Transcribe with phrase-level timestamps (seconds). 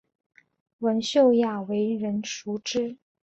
[0.79, 2.97] 文秀雅为人熟知。